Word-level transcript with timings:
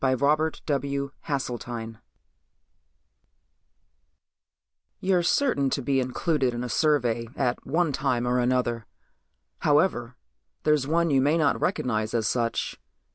pgdp.net 0.01 1.95
You're 4.99 5.21
certain 5.21 5.69
to 5.69 5.81
be 5.83 5.99
included 5.99 6.55
in 6.55 6.63
a 6.63 6.69
survey 6.69 7.27
at 7.35 7.67
one 7.67 7.91
time 7.91 8.27
or 8.27 8.39
another. 8.39 8.87
However, 9.59 10.15
there's 10.63 10.87
one 10.87 11.11
you 11.11 11.21
may 11.21 11.37
not 11.37 11.61
recognize 11.61 12.15
as 12.15 12.27
such. 12.27 12.79